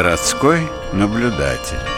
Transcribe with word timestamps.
Городской 0.00 0.66
наблюдатель. 0.94 1.89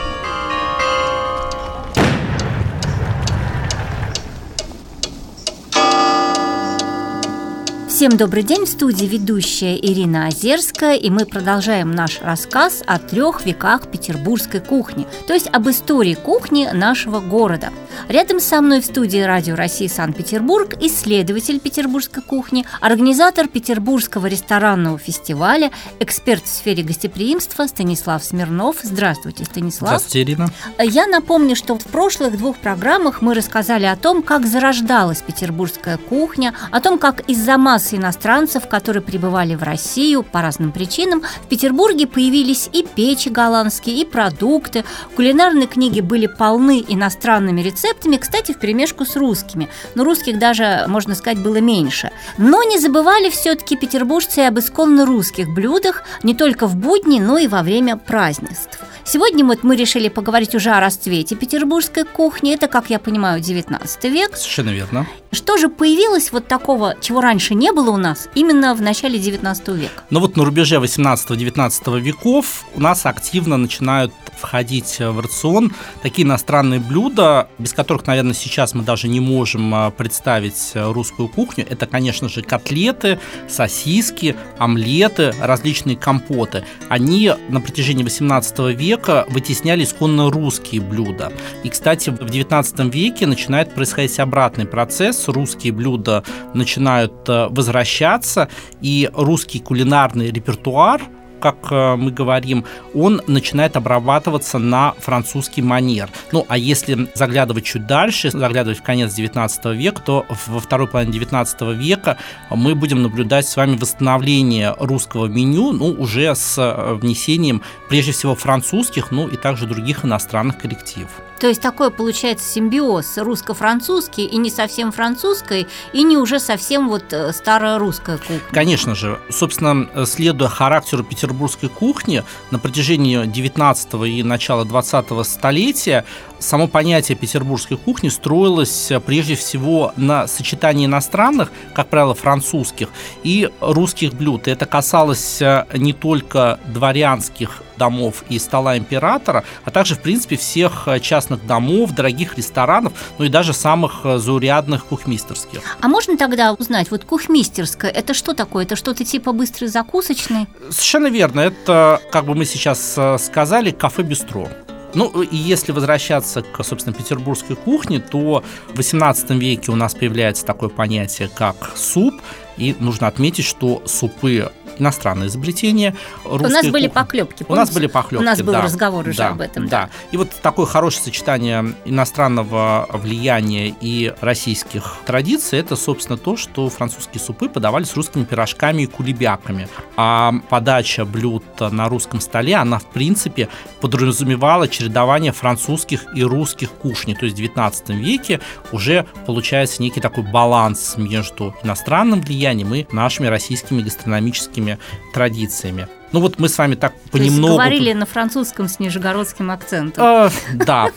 Всем 8.03 8.17
добрый 8.17 8.43
день, 8.43 8.65
в 8.65 8.69
студии 8.69 9.05
ведущая 9.05 9.77
Ирина 9.77 10.27
Озерская, 10.27 10.97
и 10.97 11.09
мы 11.09 11.25
продолжаем 11.25 11.93
наш 11.93 12.21
рассказ 12.21 12.83
о 12.85 12.99
трех 12.99 13.47
веках 13.47 13.89
петербургской 13.93 14.59
кухни, 14.59 15.07
то 15.29 15.35
есть 15.35 15.47
об 15.53 15.71
истории 15.71 16.15
кухни 16.15 16.69
нашего 16.73 17.21
города. 17.21 17.71
Рядом 18.09 18.41
со 18.41 18.61
мной 18.61 18.81
в 18.81 18.87
студии 18.87 19.21
Радио 19.21 19.55
России 19.55 19.87
Санкт-Петербург 19.87 20.75
исследователь 20.81 21.61
петербургской 21.61 22.25
кухни, 22.25 22.67
организатор 22.81 23.47
Петербургского 23.47 24.27
ресторанного 24.27 24.99
фестиваля, 24.99 25.71
эксперт 26.01 26.45
в 26.45 26.49
сфере 26.49 26.83
гостеприимства 26.83 27.69
Станислав 27.69 28.25
Смирнов. 28.25 28.79
Здравствуйте, 28.83 29.45
Станислав. 29.45 29.91
Здравствуйте, 29.91 30.23
Ирина. 30.23 30.51
Я 30.81 31.07
напомню, 31.07 31.55
что 31.55 31.79
в 31.79 31.85
прошлых 31.85 32.37
двух 32.37 32.57
программах 32.57 33.23
мы 33.23 33.35
рассказали 33.35 33.85
о 33.85 33.95
том, 33.95 34.25
как 34.25 34.47
зарождалась 34.47 35.23
петербургская 35.23 35.99
кухня, 35.99 36.53
о 36.73 36.81
том, 36.81 36.99
как 36.99 37.21
из-за 37.29 37.57
массы 37.57 37.92
массы 37.93 37.97
иностранцев, 37.97 38.69
которые 38.69 39.03
прибывали 39.03 39.55
в 39.55 39.63
Россию 39.63 40.23
по 40.23 40.43
разным 40.43 40.73
причинам, 40.73 41.23
в 41.45 41.49
Петербурге 41.49 42.07
появились 42.07 42.69
и 42.73 42.85
печи 42.85 43.29
голландские, 43.29 44.01
и 44.01 44.05
продукты. 44.05 44.85
Кулинарные 45.17 45.67
книги 45.67 46.01
были 46.01 46.27
полны 46.27 46.85
иностранными 46.89 47.63
рецептами, 47.63 48.17
кстати, 48.17 48.53
в 48.53 48.59
перемешку 48.59 49.05
с 49.05 49.17
русскими. 49.17 49.69
Но 49.95 50.05
русских 50.05 50.39
даже, 50.39 50.85
можно 50.89 51.15
сказать, 51.15 51.39
было 51.39 51.61
меньше. 51.61 52.11
Но 52.39 52.63
не 52.63 52.79
забывали 52.79 53.31
все-таки 53.31 53.77
петербуржцы 53.77 54.41
об 54.41 54.59
исконно 54.59 55.07
русских 55.07 55.49
блюдах 55.49 56.03
не 56.23 56.35
только 56.35 56.67
в 56.67 56.77
будни, 56.77 57.21
но 57.21 57.39
и 57.39 57.47
во 57.47 57.63
время 57.63 57.97
празднеств. 57.97 58.79
Сегодня 59.05 59.45
вот 59.45 59.65
мы 59.65 59.77
решили 59.77 60.09
поговорить 60.09 60.55
уже 60.55 60.71
о 60.71 60.81
расцвете 60.81 61.35
петербургской 61.35 62.05
кухни. 62.05 62.55
Это, 62.55 62.69
как 62.69 62.89
я 62.89 62.99
понимаю, 62.99 63.41
19 63.41 64.05
век. 64.05 64.37
Совершенно 64.37 64.71
верно. 64.71 65.07
Что 65.33 65.57
же 65.57 65.69
появилось 65.69 66.31
вот 66.31 66.47
такого, 66.47 66.95
чего 67.01 67.21
раньше 67.21 67.55
не 67.55 67.73
было 67.73 67.82
у 67.89 67.97
нас, 67.97 68.29
именно 68.35 68.75
в 68.75 68.83
начале 68.83 69.19
19 69.19 69.69
века? 69.69 70.03
Ну 70.11 70.21
вот 70.21 70.37
на 70.37 70.45
рубеже 70.45 70.77
18-19 70.77 72.01
веков 72.01 72.65
у 72.75 72.81
нас 72.81 73.07
активно 73.07 73.57
начинают 73.57 74.13
входить 74.43 74.99
в 74.99 75.21
рацион 75.21 75.73
такие 76.03 76.27
иностранные 76.27 76.81
блюда, 76.81 77.49
без 77.59 77.73
которых, 77.73 78.07
наверное, 78.07 78.35
сейчас 78.35 78.75
мы 78.75 78.83
даже 78.83 79.09
не 79.09 79.21
можем 79.21 79.75
а, 79.75 79.91
представить 79.91 80.73
русскую 80.75 81.29
кухню. 81.29 81.65
Это, 81.69 81.87
конечно 81.87 82.29
же, 82.29 82.43
котлеты, 82.43 83.21
сосиски, 83.49 84.37
омлеты, 84.59 85.35
различные 85.41 85.97
компоты. 85.97 86.65
Они 86.89 87.33
на 87.49 87.61
протяжении 87.61 88.03
18 88.03 88.77
века 88.77 89.27
вытесняли 89.29 89.85
исконно 89.85 90.31
русские 90.31 90.81
блюда. 90.81 91.33
И, 91.63 91.69
кстати, 91.69 92.11
в 92.11 92.29
19 92.29 92.93
веке 92.93 93.27
начинает 93.27 93.73
происходить 93.75 94.19
обратный 94.19 94.67
процесс. 94.67 95.29
Русские 95.29 95.73
блюда 95.73 96.25
начинают 96.55 97.13
э, 97.29 97.49
возвращаться, 97.73 98.49
и 98.83 99.11
русский 99.15 99.59
кулинарный 99.59 100.31
репертуар– 100.31 101.01
как 101.43 101.57
э, 101.71 101.97
мы 101.97 102.13
говорим, 102.13 102.65
он 102.95 103.21
начинает 103.27 103.77
обрабатываться 103.77 104.59
на 104.59 104.95
французский 104.99 105.61
манер. 105.61 106.09
Ну, 106.31 106.47
а 106.49 106.57
если 106.57 107.09
заглядывать 107.15 107.65
чуть 107.65 107.87
дальше, 107.87 108.31
заглядывать 108.31 108.79
в 108.79 108.83
конец 108.83 109.13
19 109.13 109.65
века, 109.77 110.01
то 110.01 110.27
во 110.47 110.61
второй 110.61 110.87
половине 110.87 111.13
19 111.15 111.63
века 111.77 112.17
мы 112.51 112.75
будем 112.75 113.03
наблюдать 113.03 113.47
с 113.47 113.57
вами 113.57 113.77
восстановление 113.77 114.75
русского 114.79 115.27
меню, 115.27 115.73
ну, 115.73 115.87
уже 115.87 116.35
с 116.35 116.57
э, 116.59 116.95
внесением, 116.95 117.63
прежде 117.89 118.13
всего, 118.13 118.35
французских, 118.35 119.11
ну, 119.11 119.27
и 119.27 119.37
также 119.37 119.67
других 119.67 120.05
иностранных 120.05 120.59
коррективов. 120.59 121.11
То 121.43 121.49
есть 121.49 121.61
такой 121.61 121.91
получается 121.91 122.49
симбиоз 122.49 123.19
русско-французский 123.19 124.27
и 124.27 124.37
не 124.37 124.49
совсем 124.49 124.93
французской, 124.93 125.67
и 125.93 126.05
не 126.05 126.17
уже 126.17 126.39
совсем 126.39 126.89
вот 126.89 127.13
э, 127.13 127.33
старая 127.33 127.81
русская 127.81 128.19
кухня. 128.19 128.41
Конечно 128.53 128.95
же. 128.95 129.19
Собственно, 129.29 130.07
следуя 130.07 130.49
характеру 130.49 131.03
петербургской 131.33 131.69
кухни, 131.69 132.23
на 132.51 132.59
протяжении 132.59 133.25
19 133.27 133.95
и 134.07 134.23
начала 134.23 134.65
20 134.65 135.27
столетия 135.27 136.05
само 136.39 136.69
понятие 136.69 137.17
петербургской 137.17 137.77
кухни 137.77 138.09
строилось 138.09 138.91
э, 138.91 139.01
прежде 139.01 139.35
всего 139.35 139.93
на 139.97 140.27
сочетании 140.27 140.87
иностранных, 140.87 141.51
как 141.75 141.89
правило, 141.89 142.15
французских 142.15 142.89
и 143.23 143.49
русских 143.61 144.13
блюд. 144.13 144.49
И 144.49 144.51
это 144.51 144.67
касалось 144.67 145.41
э, 145.41 145.67
не 145.75 145.93
только 145.93 146.61
дворянских 146.67 147.63
домов 147.83 148.23
и 148.29 148.39
стола 148.39 148.79
императора, 148.79 149.43
а 149.65 149.71
также, 149.73 149.95
в 149.97 150.01
принципе, 150.01 150.37
всех 150.37 150.87
э, 150.87 151.01
частных 151.01 151.45
домов, 151.47 151.91
дорогих 151.93 152.39
ресторанов, 152.39 152.93
ну 153.19 153.25
и 153.25 153.29
даже 153.29 153.53
самых 153.53 154.03
э, 154.05 154.19
заурядных 154.19 154.85
кухмистерских. 154.85 155.61
А 155.81 155.89
можно 155.89 156.17
тогда 156.17 156.53
узнать, 156.53 156.93
вот 156.93 157.05
кухмистерская, 157.05 157.91
это 157.91 158.15
что 158.15 158.35
такое? 158.35 158.65
Это 158.65 158.77
что-то 158.77 159.05
типа 159.05 159.33
быстрой 159.33 159.69
закусочной? 159.69 160.47
Совершенно 160.71 161.09
верно. 161.09 161.41
Это, 161.41 162.01
как 162.13 162.25
бы 162.27 162.35
мы 162.37 162.45
сейчас 162.45 162.95
э, 162.97 163.19
сказали, 163.19 163.73
кафе-бистро. 163.73 164.49
Ну, 164.95 165.23
и 165.23 165.37
если 165.37 165.73
возвращаться 165.73 166.43
к, 166.43 166.63
собственно, 166.63 166.95
петербургской 166.95 167.57
кухне, 167.57 167.99
то 167.99 168.45
в 168.69 168.79
XVIII 168.79 169.39
веке 169.39 169.73
у 169.73 169.77
нас 169.77 169.95
появляется 169.95 170.45
такое 170.45 170.69
понятие, 170.69 171.29
как 171.35 171.57
суп. 171.75 172.15
И 172.59 172.77
нужно 172.79 173.07
отметить, 173.09 173.47
что 173.47 173.83
супы 173.87 174.53
иностранное 174.79 175.29
изобретение. 175.29 175.95
У 176.25 176.39
нас 176.39 176.67
были 176.67 176.89
поклепки. 176.89 177.45
У 177.49 177.55
нас 177.55 177.71
были 177.71 177.87
поклепки. 177.87 178.23
У 178.23 178.27
нас 178.27 178.41
был 178.41 178.53
да, 178.53 178.63
разговор 178.63 179.09
уже 179.09 179.19
да, 179.19 179.29
об 179.31 179.41
этом. 179.41 179.69
Да. 179.69 179.91
И 180.11 180.17
вот 180.17 180.31
такое 180.43 180.67
хорошее 180.67 181.05
сочетание 181.05 181.75
иностранного 181.85 182.87
влияния 182.93 183.75
и 183.81 184.15
российских 184.21 184.97
традиций 185.07 185.59
это, 185.59 185.77
собственно, 185.77 186.19
то, 186.19 186.37
что 186.37 186.69
французские 186.69 187.21
супы 187.21 187.49
подавали 187.49 187.85
с 187.85 187.95
русскими 187.97 188.25
пирожками 188.25 188.83
и 188.83 188.87
кулебяками. 188.87 189.69
А 189.97 190.33
подача 190.49 191.05
блюд 191.05 191.45
на 191.61 191.89
русском 191.89 192.21
столе, 192.21 192.57
она, 192.57 192.79
в 192.79 192.87
принципе, 192.87 193.49
подразумевала 193.81 194.69
чередование 194.69 195.33
французских 195.33 196.07
и 196.15 196.23
русских 196.23 196.71
кушней. 196.71 197.15
То 197.15 197.25
есть 197.25 197.37
в 197.37 197.39
19 197.39 197.91
веке 197.91 198.41
уже 198.71 199.07
получается 199.27 199.83
некий 199.83 200.01
такой 200.01 200.25
баланс 200.25 200.95
между 200.97 201.55
иностранным 201.63 202.21
влиянием 202.21 202.75
и 202.75 202.87
нашими 202.93 203.27
российскими 203.27 203.83
гастрономическими 203.83 204.62
французскими 204.63 204.79
традициями. 205.13 205.89
Ну 206.13 206.21
вот 206.21 206.39
мы 206.39 206.49
с 206.49 206.59
вами 206.59 206.75
так 206.75 206.93
понемногу... 207.11 207.55
То 207.55 207.59
говорили 207.59 207.93
на 207.95 208.05
французском 208.05 208.69
с 208.69 208.79
нижегородским 208.79 209.51
акцентом. 209.51 210.05
Э, 210.05 210.31
да. 210.55 210.91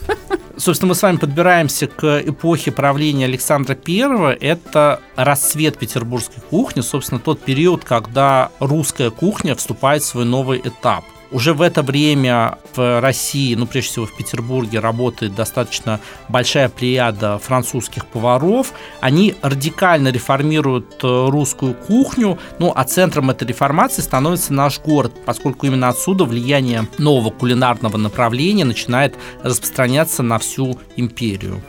Собственно, 0.58 0.90
мы 0.90 0.96
с 0.96 1.02
вами 1.02 1.18
подбираемся 1.18 1.88
к 1.88 2.22
эпохе 2.26 2.72
правления 2.72 3.26
Александра 3.26 3.78
I. 3.88 4.38
Это 4.42 5.00
расцвет 5.16 5.78
петербургской 5.78 6.44
кухни, 6.50 6.82
собственно, 6.82 7.20
тот 7.20 7.40
период, 7.40 7.86
когда 7.86 8.52
русская 8.60 9.10
кухня 9.10 9.56
вступает 9.56 10.04
в 10.04 10.06
свой 10.06 10.26
новый 10.26 10.60
этап. 10.60 11.06
Уже 11.36 11.54
в 11.54 11.62
это 11.62 11.84
время 11.84 12.60
в 12.78 13.02
России, 13.02 13.56
ну, 13.56 13.66
прежде 13.68 13.90
всего 13.90 14.06
в 14.06 14.16
Петербурге, 14.16 14.80
работает 14.80 15.36
достаточно 15.36 16.00
большая 16.30 16.70
плеяда 16.70 17.40
французских 17.40 18.06
поваров. 18.06 18.72
Они 19.02 19.36
радикально 19.42 20.14
реформируют 20.14 21.04
э, 21.04 21.28
русскую 21.30 21.74
кухню, 21.74 22.40
ну, 22.58 22.72
а 22.74 22.86
центром 22.86 23.32
этой 23.32 23.50
реформации 23.50 24.02
становится 24.02 24.54
наш 24.54 24.80
город, 24.80 25.12
поскольку 25.26 25.66
именно 25.66 25.90
отсюда 25.90 26.24
влияние 26.24 26.88
нового 27.00 27.32
кулинарного 27.32 27.98
направления 27.98 28.64
начинает 28.64 29.18
распространяться 29.44 30.24
на 30.24 30.40
всю 30.40 30.80
империю. 30.96 31.62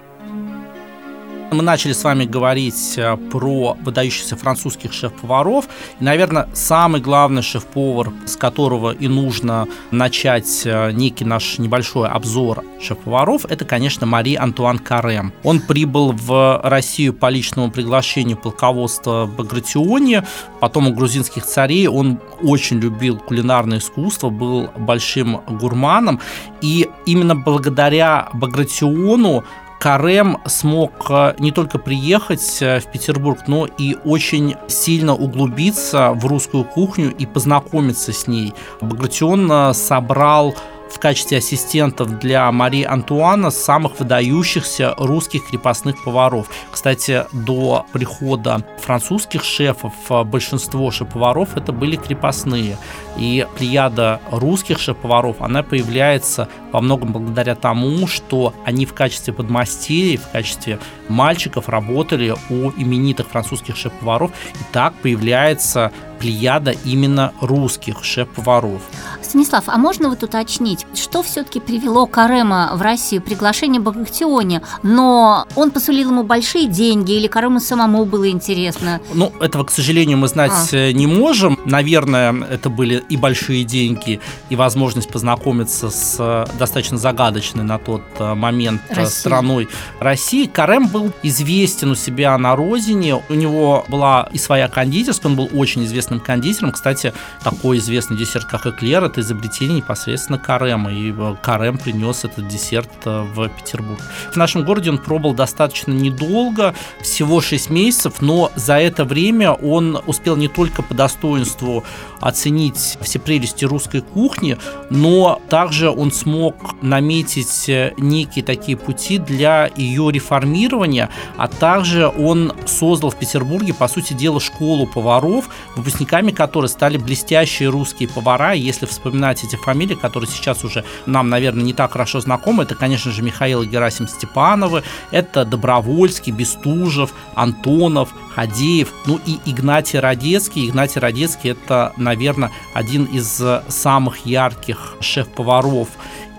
Мы 1.52 1.62
начали 1.62 1.92
с 1.92 2.02
вами 2.02 2.24
говорить 2.24 2.94
э, 2.96 3.16
про 3.16 3.76
выдающихся 3.80 4.36
французских 4.36 4.92
шеф-поваров. 4.92 5.68
И, 6.00 6.04
наверное, 6.04 6.48
самый 6.54 7.00
главный 7.00 7.42
шеф-повар, 7.42 8.12
с 8.26 8.34
которого 8.34 8.90
и 8.90 9.06
нужно 9.06 9.68
начать 9.92 10.62
э, 10.64 10.90
некий 10.90 11.24
наш 11.24 11.58
небольшой 11.58 12.08
обзор 12.08 12.64
шеф-поваров, 12.82 13.44
это, 13.44 13.64
конечно, 13.64 14.06
Мари 14.06 14.34
Антуан 14.34 14.80
Карем. 14.80 15.32
Он 15.44 15.60
прибыл 15.60 16.12
в 16.12 16.60
Россию 16.64 17.14
по 17.14 17.28
личному 17.30 17.70
приглашению 17.70 18.36
полководства 18.36 19.26
Багратиони, 19.26 20.24
потом 20.60 20.88
у 20.88 20.94
грузинских 20.94 21.46
царей. 21.46 21.86
Он 21.86 22.18
очень 22.42 22.80
любил 22.80 23.18
кулинарное 23.18 23.78
искусство, 23.78 24.30
был 24.30 24.68
большим 24.76 25.40
гурманом. 25.48 26.20
И 26.60 26.88
именно 27.06 27.36
благодаря 27.36 28.28
Багратиону 28.32 29.44
Карем 29.86 30.38
смог 30.46 31.08
э, 31.10 31.36
не 31.38 31.52
только 31.52 31.78
приехать 31.78 32.58
э, 32.60 32.80
в 32.80 32.90
Петербург, 32.90 33.38
но 33.46 33.66
и 33.66 33.96
очень 34.04 34.56
сильно 34.66 35.14
углубиться 35.14 36.10
в 36.10 36.26
русскую 36.26 36.64
кухню 36.64 37.14
и 37.16 37.24
познакомиться 37.24 38.12
с 38.12 38.26
ней. 38.26 38.52
Багратион 38.80 39.48
э, 39.48 39.74
собрал 39.74 40.56
в 40.90 40.98
качестве 40.98 41.38
ассистентов 41.38 42.18
для 42.18 42.50
Марии 42.52 42.84
Антуана 42.84 43.50
самых 43.50 43.98
выдающихся 43.98 44.94
русских 44.96 45.46
крепостных 45.48 46.02
поваров. 46.02 46.48
Кстати, 46.70 47.24
до 47.32 47.86
прихода 47.92 48.62
французских 48.78 49.44
шефов 49.44 49.92
большинство 50.24 50.90
шеф-поваров 50.90 51.56
это 51.56 51.72
были 51.72 51.96
крепостные. 51.96 52.76
И 53.16 53.46
плеяда 53.56 54.20
русских 54.30 54.78
шеф-поваров, 54.78 55.40
она 55.40 55.62
появляется 55.62 56.48
во 56.72 56.80
многом 56.80 57.12
благодаря 57.12 57.54
тому, 57.54 58.06
что 58.06 58.52
они 58.64 58.84
в 58.84 58.92
качестве 58.92 59.32
подмастерий, 59.32 60.18
в 60.18 60.28
качестве 60.30 60.78
мальчиков 61.08 61.68
работали 61.68 62.34
у 62.50 62.70
именитых 62.70 63.28
французских 63.28 63.76
шеф-поваров. 63.76 64.30
И 64.54 64.72
так 64.72 64.94
появляется 64.94 65.92
плеяда 66.18 66.74
именно 66.84 67.32
русских 67.40 68.04
шеф-поваров. 68.04 68.82
Станислав, 69.22 69.64
а 69.66 69.76
можно 69.76 70.08
вот 70.08 70.22
уточнить, 70.22 70.86
что 70.94 71.22
все-таки 71.22 71.60
привело 71.60 72.06
Карема 72.06 72.70
в 72.74 72.82
Россию? 72.82 73.22
Приглашение 73.22 73.80
Багратиони, 73.80 74.60
но 74.82 75.46
он 75.56 75.70
посулил 75.70 76.10
ему 76.10 76.22
большие 76.22 76.68
деньги 76.68 77.12
или 77.12 77.26
Карему 77.26 77.60
самому 77.60 78.04
было 78.04 78.28
интересно? 78.28 79.00
Ну, 79.14 79.32
этого, 79.40 79.64
к 79.64 79.70
сожалению, 79.70 80.18
мы 80.18 80.28
знать 80.28 80.72
а. 80.72 80.92
не 80.92 81.06
можем. 81.06 81.58
Наверное, 81.64 82.34
это 82.50 82.70
были 82.70 83.04
и 83.08 83.16
большие 83.16 83.64
деньги, 83.64 84.20
и 84.48 84.56
возможность 84.56 85.10
познакомиться 85.10 85.90
с 85.90 86.16
э, 86.18 86.46
достаточно 86.58 86.98
загадочной 86.98 87.64
на 87.64 87.78
тот 87.78 88.02
э, 88.18 88.34
момент 88.34 88.82
э, 88.88 88.94
Россия. 88.94 89.20
страной 89.20 89.68
России. 90.00 90.46
Карем 90.46 90.88
был 90.88 91.12
известен 91.22 91.90
у 91.90 91.94
себя 91.94 92.36
на 92.38 92.56
родине, 92.56 93.22
у 93.28 93.34
него 93.34 93.84
была 93.88 94.28
и 94.32 94.38
своя 94.38 94.68
кондитерская, 94.68 95.30
он 95.30 95.36
был 95.36 95.50
очень 95.52 95.84
известным 96.06 96.20
кондитером. 96.20 96.72
Кстати, 96.72 97.12
такой 97.42 97.78
известный 97.78 98.16
десерт, 98.16 98.44
как 98.44 98.66
эклер, 98.66 99.04
это 99.04 99.20
изобретение 99.20 99.78
непосредственно 99.78 100.38
Карема, 100.38 100.92
и 100.92 101.12
Карем 101.42 101.78
принес 101.78 102.24
этот 102.24 102.46
десерт 102.48 102.90
в 103.04 103.48
Петербург. 103.48 104.00
В 104.32 104.36
нашем 104.36 104.64
городе 104.64 104.90
он 104.90 104.98
пробовал 104.98 105.34
достаточно 105.34 105.92
недолго, 105.92 106.74
всего 107.02 107.40
6 107.40 107.70
месяцев, 107.70 108.20
но 108.20 108.52
за 108.54 108.78
это 108.78 109.04
время 109.04 109.52
он 109.52 110.00
успел 110.06 110.36
не 110.36 110.48
только 110.48 110.82
по 110.82 110.94
достоинству 110.94 111.84
оценить 112.20 112.98
все 113.00 113.18
прелести 113.18 113.64
русской 113.64 114.00
кухни, 114.00 114.56
но 114.90 115.40
также 115.48 115.90
он 115.90 116.12
смог 116.12 116.82
наметить 116.82 117.68
некие 117.98 118.44
такие 118.44 118.76
пути 118.76 119.18
для 119.18 119.70
ее 119.76 120.10
реформирования, 120.10 121.10
а 121.36 121.48
также 121.48 122.06
он 122.08 122.52
создал 122.66 123.10
в 123.10 123.16
Петербурге, 123.16 123.74
по 123.74 123.88
сути 123.88 124.12
дела, 124.12 124.40
школу 124.40 124.86
поваров, 124.86 125.48
выпускниками 125.96 126.30
которой 126.30 126.66
стали 126.66 126.98
блестящие 126.98 127.70
русские 127.70 128.08
повара. 128.08 128.52
Если 128.52 128.84
вспоминать 128.84 129.42
эти 129.44 129.56
фамилии, 129.56 129.94
которые 129.94 130.28
сейчас 130.28 130.62
уже 130.64 130.84
нам, 131.06 131.30
наверное, 131.30 131.64
не 131.64 131.72
так 131.72 131.92
хорошо 131.92 132.20
знакомы, 132.20 132.64
это, 132.64 132.74
конечно 132.74 133.10
же, 133.10 133.22
Михаил 133.22 133.62
и 133.62 133.66
Герасим 133.66 134.06
Степановы, 134.06 134.82
это 135.10 135.44
Добровольский, 135.44 136.32
Бестужев, 136.32 137.14
Антонов, 137.34 138.10
Хадеев, 138.34 138.92
ну 139.06 139.18
и 139.24 139.38
Игнатий 139.46 139.98
Радецкий. 139.98 140.68
Игнатий 140.68 141.00
Радецкий– 141.00 141.50
это, 141.52 141.92
наверное, 141.96 142.50
один 142.74 143.04
из 143.04 143.42
самых 143.68 144.26
ярких 144.26 144.96
шеф-поваров 145.00 145.88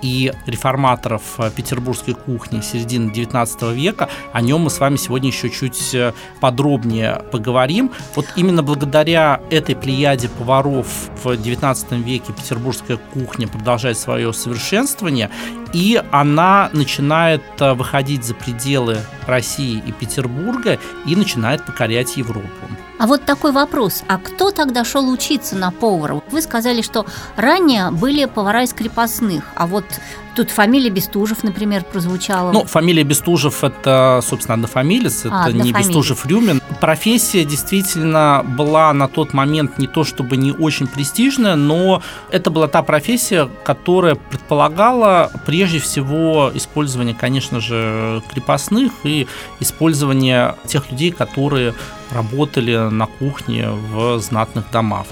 и 0.01 0.33
реформаторов 0.45 1.21
э, 1.39 1.51
петербургской 1.55 2.13
кухни 2.13 2.61
середины 2.61 3.11
19 3.11 3.61
века. 3.73 4.09
О 4.33 4.41
нем 4.41 4.61
мы 4.61 4.69
с 4.69 4.79
вами 4.79 4.95
сегодня 4.95 5.29
еще 5.29 5.49
чуть 5.49 5.93
э, 5.93 6.13
подробнее 6.39 7.23
поговорим. 7.31 7.91
Вот 8.15 8.25
именно 8.35 8.63
благодаря 8.63 9.41
этой 9.49 9.75
плеяде 9.75 10.29
поваров 10.29 10.87
в 11.23 11.35
19 11.35 11.91
веке 11.93 12.33
петербургская 12.33 12.97
кухня 12.97 13.47
продолжает 13.47 13.97
свое 13.97 14.33
совершенствование, 14.33 15.29
и 15.73 16.01
она 16.11 16.69
начинает 16.73 17.43
э, 17.59 17.73
выходить 17.73 18.23
за 18.23 18.33
пределы 18.33 18.97
России 19.25 19.83
и 19.85 19.91
Петербурга 19.91 20.79
и 21.05 21.15
начинает 21.15 21.65
покорять 21.65 22.17
Европу. 22.17 22.47
А 22.99 23.05
вот 23.05 23.25
такой 23.25 23.51
вопрос. 23.51 24.03
А 24.07 24.17
кто 24.17 24.51
тогда 24.51 24.83
шел 24.83 25.09
учиться 25.09 25.55
на 25.55 25.71
повара? 25.71 26.21
Вы 26.31 26.41
сказали, 26.41 26.81
что 26.81 27.05
ранее 27.35 27.91
были 27.91 28.25
повара 28.25 28.63
из 28.63 28.73
крепостных, 28.73 29.43
а 29.55 29.67
вот 29.67 29.85
Тут 30.37 30.51
фамилия 30.51 30.91
Бестужев, 30.91 31.41
например, 31.41 31.83
прозвучала. 31.83 32.51
Ну, 32.51 32.63
фамилия 32.63 33.01
Бестужев– 33.01 33.63
это, 33.63 34.19
собственно, 34.23 34.53
однофамилец, 34.53 35.25
это 35.25 35.45
а, 35.45 35.51
не 35.51 35.71
Бестужев-Рюмин. 35.71 36.61
Профессия 36.79 37.43
действительно 37.43 38.45
была 38.45 38.93
на 38.93 39.07
тот 39.07 39.33
момент 39.33 39.79
не 39.79 39.87
то 39.87 40.03
чтобы 40.03 40.37
не 40.37 40.51
очень 40.51 40.85
престижная, 40.85 41.55
но 41.55 42.03
это 42.29 42.51
была 42.51 42.67
та 42.67 42.83
профессия, 42.83 43.49
которая 43.63 44.13
предполагала 44.13 45.31
прежде 45.57 45.79
всего 45.79 46.51
использование, 46.53 47.15
конечно 47.15 47.59
же, 47.59 48.21
крепостных 48.31 48.91
и 49.03 49.25
использование 49.59 50.53
тех 50.67 50.91
людей, 50.91 51.09
которые 51.09 51.73
работали 52.11 52.77
на 52.91 53.07
кухне 53.07 53.67
в 53.71 54.19
знатных 54.19 54.69
домах. 54.71 55.07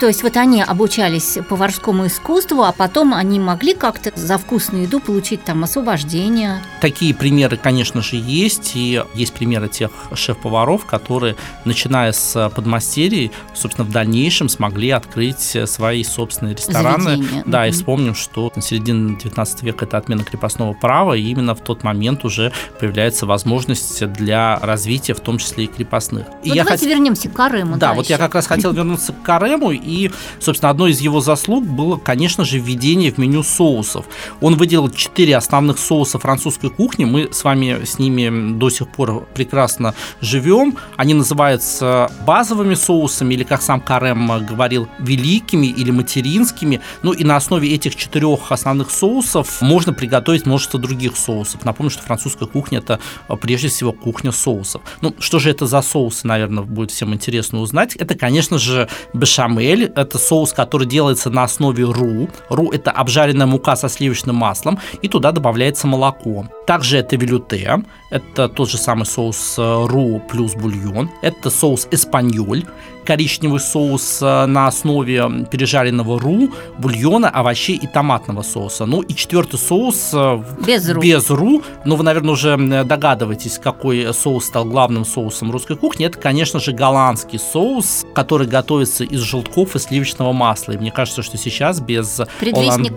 То 0.00 0.06
есть 0.06 0.22
вот 0.22 0.36
они 0.36 0.62
обучались 0.62 1.38
поварскому 1.48 2.06
искусству, 2.06 2.62
а 2.62 2.72
потом 2.72 3.14
они 3.14 3.38
могли 3.38 3.74
как-то 3.74 4.12
за 4.14 4.38
вкусную 4.38 4.84
еду 4.84 5.00
получить 5.00 5.44
там 5.44 5.64
освобождение. 5.64 6.62
Такие 6.80 7.14
примеры, 7.14 7.56
конечно 7.56 8.02
же, 8.02 8.16
есть. 8.16 8.72
И 8.74 9.02
есть 9.14 9.34
примеры 9.34 9.68
тех 9.68 9.90
шеф-поваров, 10.14 10.86
которые, 10.86 11.36
начиная 11.64 12.12
с 12.12 12.50
подмастерий, 12.54 13.30
собственно, 13.54 13.86
в 13.86 13.90
дальнейшем 13.90 14.48
смогли 14.48 14.90
открыть 14.90 15.56
свои 15.66 16.02
собственные 16.02 16.54
рестораны. 16.54 17.16
Заведения. 17.16 17.42
Да, 17.46 17.66
mm-hmm. 17.66 17.68
и 17.68 17.72
вспомним, 17.72 18.14
что 18.14 18.52
на 18.56 18.62
середине 18.62 19.16
19 19.16 19.62
века 19.62 19.84
это 19.84 19.98
отмена 19.98 20.24
крепостного 20.24 20.72
права, 20.72 21.14
и 21.14 21.22
именно 21.22 21.54
в 21.54 21.60
тот 21.60 21.82
момент 21.82 22.24
уже 22.24 22.52
появляется 22.80 23.26
возможность 23.26 24.04
для 24.12 24.58
развития, 24.60 25.14
в 25.14 25.20
том 25.20 25.38
числе 25.38 25.64
и 25.64 25.66
крепостных. 25.66 26.26
И 26.42 26.50
давайте 26.50 26.86
хот... 26.86 26.94
вернемся 26.94 27.28
к 27.28 27.32
Карему. 27.32 27.76
Да, 27.76 27.88
да 27.88 27.94
вот 27.94 28.04
еще. 28.04 28.14
я 28.14 28.18
как 28.18 28.34
раз 28.34 28.46
хотел 28.46 28.72
вернуться 28.72 29.12
к 29.12 29.22
Карему 29.22 29.70
и, 29.84 30.10
собственно, 30.40 30.70
одной 30.70 30.92
из 30.92 31.00
его 31.00 31.20
заслуг 31.20 31.64
было, 31.64 31.96
конечно 31.96 32.44
же, 32.44 32.58
введение 32.58 33.12
в 33.12 33.18
меню 33.18 33.42
соусов. 33.42 34.06
Он 34.40 34.56
выделил 34.56 34.90
четыре 34.90 35.36
основных 35.36 35.78
соуса 35.78 36.18
французской 36.18 36.70
кухни. 36.70 37.04
Мы 37.04 37.28
с 37.32 37.44
вами 37.44 37.84
с 37.84 37.98
ними 37.98 38.54
до 38.58 38.70
сих 38.70 38.88
пор 38.88 39.26
прекрасно 39.34 39.94
живем. 40.20 40.76
Они 40.96 41.14
называются 41.14 42.10
базовыми 42.26 42.74
соусами, 42.74 43.34
или, 43.34 43.44
как 43.44 43.62
сам 43.62 43.80
Карем 43.80 44.46
говорил, 44.46 44.88
великими 44.98 45.66
или 45.66 45.90
материнскими. 45.90 46.80
Ну 47.02 47.12
и 47.12 47.24
на 47.24 47.36
основе 47.36 47.72
этих 47.74 47.96
четырех 47.96 48.52
основных 48.52 48.90
соусов 48.90 49.60
можно 49.60 49.92
приготовить 49.92 50.46
множество 50.46 50.80
других 50.80 51.16
соусов. 51.16 51.64
Напомню, 51.64 51.90
что 51.90 52.02
французская 52.02 52.46
кухня 52.46 52.78
это 52.78 53.00
прежде 53.40 53.68
всего 53.68 53.92
кухня 53.92 54.32
соусов. 54.32 54.82
Ну, 55.00 55.14
что 55.18 55.38
же 55.38 55.50
это 55.50 55.66
за 55.66 55.82
соусы, 55.82 56.26
наверное, 56.26 56.64
будет 56.64 56.90
всем 56.90 57.12
интересно 57.14 57.60
узнать. 57.60 57.96
Это, 57.96 58.14
конечно 58.14 58.58
же, 58.58 58.88
бешамель, 59.12 59.63
Рамель– 59.64 59.92
это 59.96 60.18
соус, 60.18 60.52
который 60.52 60.86
делается 60.86 61.30
на 61.30 61.44
основе 61.44 61.84
ру. 61.84 62.28
Ру– 62.50 62.70
это 62.72 62.90
обжаренная 62.90 63.46
мука 63.46 63.76
со 63.76 63.88
сливочным 63.88 64.36
маслом, 64.36 64.78
и 65.00 65.08
туда 65.08 65.32
добавляется 65.32 65.86
молоко. 65.86 66.46
Также 66.66 66.98
это 66.98 67.16
велюте, 67.16 67.82
это 68.10 68.48
тот 68.48 68.70
же 68.70 68.76
самый 68.76 69.06
соус 69.06 69.56
э, 69.58 69.86
ру 69.86 70.22
плюс 70.30 70.54
бульон. 70.54 71.10
Это 71.22 71.50
соус 71.50 71.88
эспаньоль, 71.90 72.64
коричневый 73.04 73.60
соус 73.60 74.20
э, 74.22 74.46
на 74.46 74.66
основе 74.66 75.46
пережаренного 75.50 76.18
ру, 76.20 76.50
бульона, 76.78 77.28
овощей 77.28 77.76
и 77.76 77.86
томатного 77.86 78.42
соуса. 78.42 78.86
Ну 78.86 79.02
и 79.02 79.14
четвертый 79.14 79.58
соус 79.58 80.10
э, 80.12 80.42
без 80.66 80.88
ру. 80.88 81.00
без 81.00 81.30
ру. 81.30 81.62
Ну, 81.84 81.96
вы, 81.96 82.04
наверное, 82.04 82.32
уже 82.32 82.56
догадываетесь, 82.84 83.58
какой 83.58 84.12
соус 84.12 84.46
стал 84.46 84.64
главным 84.64 85.04
соусом 85.04 85.50
русской 85.50 85.76
кухни. 85.76 86.06
Это, 86.06 86.18
конечно 86.18 86.60
же, 86.60 86.72
голландский 86.72 87.38
соус, 87.38 88.04
который 88.14 88.46
готовится 88.46 89.04
из 89.04 89.20
желтков 89.20 89.76
и 89.76 89.78
сливочного 89.78 90.32
масла. 90.32 90.72
И 90.72 90.78
мне 90.78 90.90
кажется, 90.90 91.22
что 91.22 91.36
сейчас 91.36 91.80
без 91.80 92.20
предвестник 92.40 92.94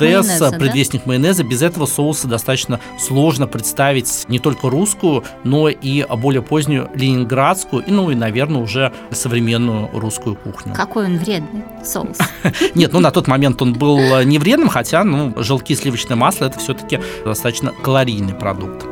предвестник 0.58 1.02
да? 1.02 1.08
майонеза, 1.08 1.44
без 1.44 1.62
этого 1.62 1.86
соуса 1.86 2.28
достаточно 2.28 2.80
сложно 3.00 3.48
представить 3.48 4.26
не 4.28 4.40
только 4.40 4.70
русскую, 4.70 5.24
но 5.44 5.70
и 5.70 6.06
более 6.18 6.42
позднюю 6.42 6.90
ленинградскую, 6.94 7.84
и, 7.84 7.92
ну 7.92 8.10
и, 8.12 8.16
наверное, 8.16 8.62
уже 8.62 8.92
современную 9.12 9.90
русскую 10.00 10.36
кухню. 10.36 10.74
Какой 10.74 11.06
он 11.06 11.18
вредный 11.18 11.64
соус. 11.84 12.18
Нет, 12.76 12.94
ну 12.94 13.00
на 13.00 13.12
тот 13.12 13.28
момент 13.28 13.62
он 13.62 13.74
был 13.74 14.24
не 14.24 14.40
вредным, 14.40 14.70
хотя, 14.70 15.04
ну, 15.04 15.34
желтки 15.38 15.76
сливочное 15.76 16.18
масло 16.18 16.46
это 16.46 16.60
все-таки 16.60 17.00
достаточно 17.26 17.72
калорийный 17.72 18.34
продукт. 18.34 18.86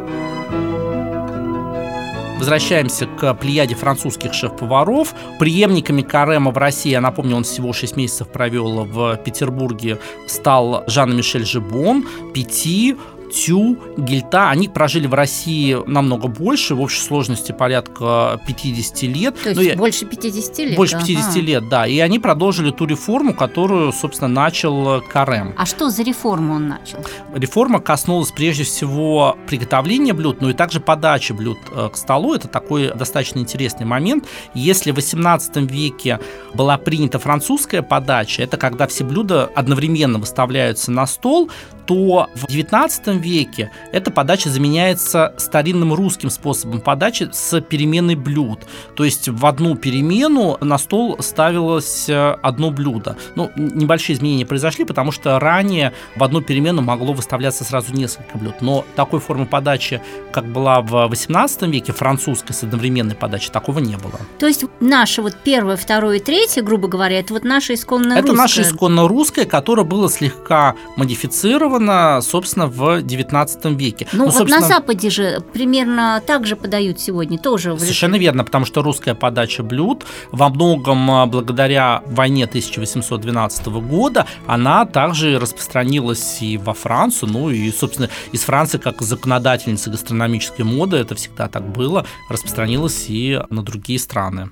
Возвращаемся 2.37 3.07
к 3.07 3.33
плеяде 3.35 3.75
французских 3.75 4.33
шеф-поваров. 4.33 5.15
Преемниками 5.39 6.01
Карема 6.01 6.51
в 6.51 6.57
России, 6.57 6.91
я 6.91 7.01
напомню, 7.01 7.37
он 7.37 7.43
всего 7.43 7.71
6 7.71 7.95
месяцев 7.95 8.27
провел 8.27 8.83
в 8.83 9.15
Петербурге, 9.23 9.99
стал 10.27 10.83
Жан-Мишель 10.85 11.45
Жибон, 11.45 12.05
Пяти, 12.33 12.97
тю, 13.35 13.77
гельта, 13.97 14.49
они 14.49 14.69
прожили 14.69 15.07
в 15.07 15.13
России 15.13 15.77
намного 15.85 16.27
больше, 16.27 16.73
в 16.73 16.81
общей 16.81 17.01
сложности 17.01 17.51
порядка 17.51 18.39
50 18.47 19.01
лет. 19.03 19.35
То 19.41 19.49
есть 19.49 19.61
я... 19.61 19.75
больше 19.75 20.05
50 20.05 20.57
лет? 20.59 20.75
Больше 20.77 20.97
50 20.97 21.29
ага. 21.29 21.39
лет, 21.41 21.69
да. 21.69 21.85
И 21.85 21.99
они 21.99 22.19
продолжили 22.19 22.71
ту 22.71 22.85
реформу, 22.85 23.33
которую, 23.33 23.91
собственно, 23.91 24.29
начал 24.29 25.01
Карем. 25.01 25.53
А 25.57 25.65
что 25.65 25.89
за 25.89 26.03
реформу 26.03 26.55
он 26.55 26.69
начал? 26.69 26.99
Реформа 27.33 27.79
коснулась 27.79 28.31
прежде 28.31 28.63
всего 28.63 29.37
приготовления 29.47 30.13
блюд, 30.13 30.41
но 30.41 30.49
и 30.49 30.53
также 30.53 30.79
подачи 30.79 31.33
блюд 31.33 31.57
э, 31.71 31.89
к 31.91 31.97
столу. 31.97 32.33
Это 32.33 32.47
такой 32.47 32.93
достаточно 32.93 33.39
интересный 33.39 33.85
момент. 33.85 34.25
Если 34.53 34.91
в 34.91 34.95
18 34.95 35.57
веке 35.69 36.19
была 36.53 36.77
принята 36.77 37.19
французская 37.19 37.81
подача, 37.81 38.43
это 38.43 38.55
когда 38.55 38.87
все 38.87 39.03
блюда 39.03 39.51
одновременно 39.53 40.19
выставляются 40.19 40.91
на 40.91 41.05
стол, 41.05 41.49
то 41.85 42.29
в 42.35 42.45
XIX 42.45 43.17
веке 43.19 43.71
эта 43.91 44.11
подача 44.11 44.49
заменяется 44.49 45.33
старинным 45.37 45.93
русским 45.93 46.29
способом 46.29 46.81
подачи 46.81 47.29
с 47.31 47.61
переменной 47.61 48.15
блюд. 48.15 48.59
То 48.95 49.03
есть 49.03 49.29
в 49.29 49.45
одну 49.45 49.75
перемену 49.75 50.57
на 50.61 50.77
стол 50.77 51.17
ставилось 51.19 52.09
э, 52.09 52.37
одно 52.41 52.71
блюдо. 52.71 53.17
Ну, 53.35 53.51
небольшие 53.55 54.15
изменения 54.15 54.45
произошли, 54.45 54.85
потому 54.85 55.11
что 55.11 55.39
ранее 55.39 55.93
в 56.15 56.23
одну 56.23 56.41
перемену 56.41 56.81
могло 56.81 57.13
выставляться 57.13 57.63
сразу 57.63 57.93
несколько 57.93 58.37
блюд. 58.37 58.55
Но 58.61 58.85
такой 58.95 59.19
формы 59.19 59.45
подачи, 59.45 60.01
как 60.31 60.45
была 60.45 60.81
в 60.81 60.93
XVIII 61.11 61.69
веке, 61.69 61.93
французской 61.93 62.53
с 62.53 62.63
одновременной 62.63 63.15
подачей, 63.15 63.51
такого 63.51 63.79
не 63.79 63.95
было. 63.95 64.19
То 64.39 64.47
есть 64.47 64.65
наше 64.79 65.21
вот 65.21 65.37
первое, 65.43 65.77
второе, 65.77 66.19
третье, 66.19 66.61
грубо 66.61 66.87
говоря, 66.87 67.19
это 67.19 67.33
вот 67.33 67.43
наше 67.43 67.73
исконное 67.73 68.17
это 68.17 68.27
русское? 68.27 68.33
Это 68.33 68.41
наше 68.41 68.61
исконно 68.61 69.07
русское, 69.07 69.45
которое 69.45 69.83
было 69.83 70.09
слегка 70.09 70.75
модифицировано 70.95 71.74
зафиксировано, 71.75 72.21
собственно, 72.21 72.67
в 72.67 72.99
XIX 73.01 73.75
веке. 73.75 74.07
Ну, 74.11 74.19
ну 74.19 74.25
вот 74.25 74.33
собственно... 74.33 74.61
на 74.61 74.67
Западе 74.67 75.09
же 75.09 75.41
примерно 75.53 76.21
так 76.25 76.45
же 76.45 76.55
подают 76.55 76.99
сегодня 76.99 77.37
тоже. 77.37 77.77
Совершенно 77.77 78.15
верно, 78.15 78.43
потому 78.43 78.65
что 78.65 78.81
русская 78.81 79.15
подача 79.15 79.63
блюд 79.63 80.05
во 80.31 80.49
многом 80.49 81.09
а, 81.11 81.25
благодаря 81.25 82.01
войне 82.05 82.45
1812 82.45 83.67
года, 83.67 84.25
она 84.47 84.85
также 84.85 85.39
распространилась 85.39 86.41
и 86.41 86.57
во 86.57 86.73
Францию, 86.73 87.29
ну 87.31 87.49
и, 87.49 87.71
собственно, 87.71 88.09
из 88.31 88.41
Франции 88.43 88.77
как 88.77 89.01
законодательницы 89.01 89.89
гастрономической 89.89 90.65
моды, 90.65 90.97
это 90.97 91.15
всегда 91.15 91.47
так 91.47 91.67
было, 91.67 92.05
распространилась 92.29 93.05
и 93.09 93.41
на 93.49 93.63
другие 93.63 93.99
страны. 93.99 94.49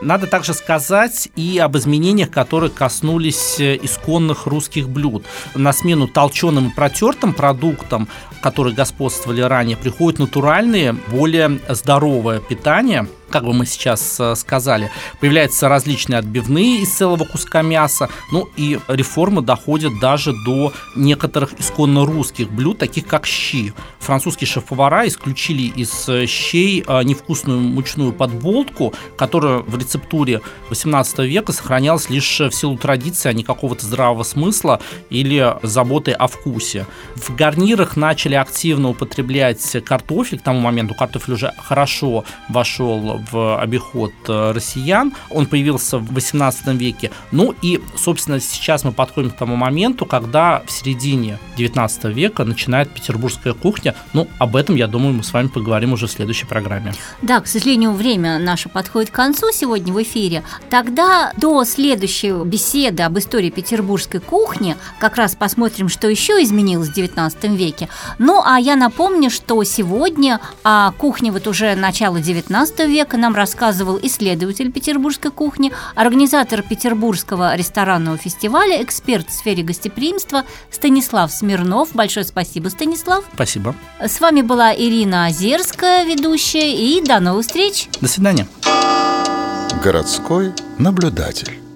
Надо 0.00 0.26
также 0.26 0.54
сказать 0.54 1.28
и 1.34 1.58
об 1.58 1.76
изменениях, 1.76 2.30
которые 2.30 2.70
коснулись 2.70 3.58
э, 3.58 3.76
исконных 3.82 4.46
русских 4.46 4.88
блюд. 4.88 5.24
На 5.54 5.72
смену 5.72 6.06
толченым 6.06 6.68
и 6.68 6.74
протертым 6.74 7.34
продуктам, 7.34 8.08
которые 8.40 8.74
господствовали 8.74 9.40
ранее, 9.40 9.76
приходят 9.76 10.20
натуральные, 10.20 10.92
более 11.10 11.58
здоровое 11.68 12.38
питание– 12.40 13.08
как 13.30 13.44
бы 13.44 13.52
мы 13.52 13.66
сейчас 13.66 14.18
э, 14.20 14.34
сказали, 14.34 14.90
появляются 15.20 15.68
различные 15.68 16.18
отбивные 16.18 16.82
из 16.82 16.92
целого 16.92 17.24
куска 17.24 17.62
мяса, 17.62 18.08
ну 18.32 18.48
и 18.56 18.78
реформы 18.88 19.42
доходят 19.42 19.98
даже 20.00 20.32
до 20.44 20.72
некоторых 20.96 21.58
исконно 21.58 22.06
русских 22.06 22.50
блюд, 22.50 22.78
таких 22.78 23.06
как 23.06 23.26
щи. 23.26 23.72
Французские 23.98 24.48
шеф-повара 24.48 25.06
исключили 25.06 25.62
из 25.62 26.08
э, 26.08 26.26
щей 26.26 26.84
э, 26.86 27.02
невкусную 27.02 27.60
мучную 27.60 28.12
подболтку, 28.12 28.94
которая 29.16 29.58
в 29.58 29.76
рецептуре 29.76 30.40
18 30.70 31.18
века 31.20 31.52
сохранялась 31.52 32.10
лишь 32.10 32.40
в 32.40 32.52
силу 32.52 32.76
традиции, 32.76 33.28
а 33.28 33.32
не 33.32 33.44
какого-то 33.44 33.84
здравого 33.84 34.22
смысла 34.22 34.80
или 35.10 35.56
заботы 35.62 36.12
о 36.12 36.26
вкусе. 36.26 36.86
В 37.16 37.34
гарнирах 37.34 37.96
начали 37.96 38.34
активно 38.34 38.90
употреблять 38.90 39.76
картофель, 39.84 40.38
к 40.38 40.42
тому 40.42 40.60
моменту 40.60 40.94
картофель 40.94 41.34
уже 41.34 41.52
хорошо 41.58 42.24
вошел 42.48 43.17
в 43.30 43.60
обиход 43.60 44.12
э, 44.28 44.52
россиян. 44.52 45.12
Он 45.30 45.46
появился 45.46 45.98
в 45.98 46.12
18 46.12 46.66
веке. 46.68 47.10
Ну 47.32 47.54
и, 47.62 47.80
собственно, 47.96 48.40
сейчас 48.40 48.84
мы 48.84 48.92
подходим 48.92 49.30
к 49.30 49.36
тому 49.36 49.56
моменту, 49.56 50.06
когда 50.06 50.62
в 50.66 50.70
середине 50.70 51.38
19 51.56 52.04
века 52.04 52.44
начинает 52.44 52.90
петербургская 52.90 53.54
кухня. 53.54 53.94
Ну, 54.12 54.28
об 54.38 54.56
этом, 54.56 54.76
я 54.76 54.86
думаю, 54.86 55.14
мы 55.14 55.24
с 55.24 55.32
вами 55.32 55.48
поговорим 55.48 55.92
уже 55.92 56.06
в 56.06 56.10
следующей 56.10 56.46
программе. 56.46 56.92
Да, 57.22 57.40
к 57.40 57.46
сожалению, 57.46 57.92
время 57.92 58.38
наше 58.38 58.68
подходит 58.68 59.10
к 59.10 59.14
концу 59.14 59.50
сегодня 59.52 59.92
в 59.92 60.02
эфире. 60.02 60.42
Тогда 60.70 61.32
до 61.36 61.64
следующей 61.64 62.44
беседы 62.44 63.02
об 63.02 63.18
истории 63.18 63.50
петербургской 63.50 64.20
кухни 64.20 64.76
как 64.98 65.16
раз 65.16 65.34
посмотрим, 65.34 65.88
что 65.88 66.08
еще 66.08 66.42
изменилось 66.42 66.88
в 66.88 66.94
19 66.94 67.44
веке. 67.44 67.88
Ну, 68.18 68.42
а 68.44 68.58
я 68.58 68.76
напомню, 68.76 69.30
что 69.30 69.62
сегодня 69.64 70.40
о 70.64 70.92
кухне 70.92 71.32
вот 71.32 71.46
уже 71.46 71.74
начала 71.74 72.20
19 72.20 72.80
века 72.88 73.07
века 73.08 73.16
нам 73.16 73.34
рассказывал 73.34 73.98
исследователь 74.02 74.70
петербургской 74.70 75.30
кухни, 75.30 75.72
организатор 75.94 76.62
Петербургского 76.62 77.56
ресторанного 77.56 78.18
фестиваля, 78.18 78.82
эксперт 78.82 79.30
в 79.30 79.32
сфере 79.32 79.62
гостеприимства 79.62 80.44
Станислав 80.70 81.32
Смирнов. 81.32 81.94
Большое 81.94 82.26
спасибо, 82.26 82.68
Станислав. 82.68 83.24
Спасибо. 83.32 83.74
С 83.98 84.20
вами 84.20 84.42
была 84.42 84.74
Ирина 84.74 85.26
Озерская, 85.26 86.04
ведущая, 86.04 86.74
и 86.74 87.02
до 87.02 87.18
новых 87.20 87.46
встреч. 87.46 87.88
До 88.02 88.08
свидания. 88.08 88.46
Городской 89.82 90.52
наблюдатель. 90.76 91.67